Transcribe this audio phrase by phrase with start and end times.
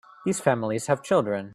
[0.25, 1.49] These families have children.